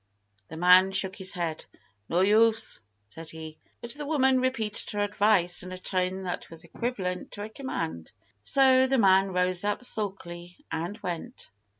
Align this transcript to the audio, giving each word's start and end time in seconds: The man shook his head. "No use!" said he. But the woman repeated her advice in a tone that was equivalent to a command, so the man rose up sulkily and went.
The 0.47 0.57
man 0.57 0.93
shook 0.93 1.15
his 1.17 1.33
head. 1.33 1.63
"No 2.09 2.21
use!" 2.21 2.79
said 3.05 3.29
he. 3.29 3.59
But 3.81 3.91
the 3.91 4.07
woman 4.07 4.39
repeated 4.39 4.89
her 4.89 5.03
advice 5.03 5.61
in 5.61 5.71
a 5.71 5.77
tone 5.77 6.23
that 6.23 6.49
was 6.49 6.63
equivalent 6.63 7.33
to 7.33 7.43
a 7.43 7.49
command, 7.49 8.11
so 8.41 8.87
the 8.87 8.97
man 8.97 9.27
rose 9.31 9.63
up 9.63 9.83
sulkily 9.83 10.57
and 10.71 10.97
went. 11.03 11.51